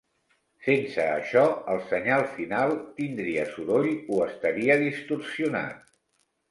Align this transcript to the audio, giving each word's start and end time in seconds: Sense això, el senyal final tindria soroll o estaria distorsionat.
Sense 0.67 1.03
això, 1.17 1.43
el 1.75 1.83
senyal 1.91 2.25
final 2.39 2.73
tindria 3.03 3.47
soroll 3.55 3.93
o 4.17 4.27
estaria 4.33 4.81
distorsionat. 4.89 5.91